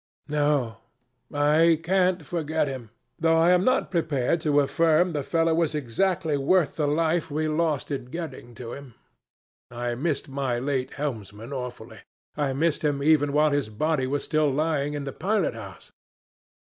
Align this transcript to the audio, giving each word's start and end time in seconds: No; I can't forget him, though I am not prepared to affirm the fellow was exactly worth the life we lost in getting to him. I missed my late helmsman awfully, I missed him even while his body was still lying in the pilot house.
No; 0.27 0.77
I 1.31 1.79
can't 1.83 2.25
forget 2.25 2.67
him, 2.67 2.89
though 3.19 3.37
I 3.37 3.51
am 3.51 3.63
not 3.63 3.91
prepared 3.91 4.41
to 4.41 4.59
affirm 4.59 5.13
the 5.13 5.21
fellow 5.21 5.53
was 5.53 5.75
exactly 5.75 6.37
worth 6.37 6.75
the 6.75 6.87
life 6.87 7.29
we 7.29 7.47
lost 7.47 7.91
in 7.91 8.05
getting 8.05 8.55
to 8.55 8.73
him. 8.73 8.95
I 9.69 9.93
missed 9.93 10.27
my 10.27 10.57
late 10.57 10.93
helmsman 10.95 11.53
awfully, 11.53 11.99
I 12.35 12.51
missed 12.53 12.83
him 12.83 13.03
even 13.03 13.31
while 13.31 13.51
his 13.51 13.69
body 13.69 14.07
was 14.07 14.23
still 14.23 14.49
lying 14.51 14.95
in 14.95 15.03
the 15.03 15.13
pilot 15.13 15.53
house. 15.53 15.91